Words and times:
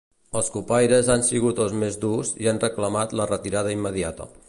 Els 0.39 0.47
cupaires 0.55 1.11
han 1.15 1.25
sigut 1.27 1.61
els 1.65 1.77
més 1.83 2.01
durs 2.07 2.35
i 2.45 2.53
han 2.53 2.65
reclamat 2.67 3.17
la 3.21 3.33
retirada 3.37 3.81
immediata. 3.81 4.33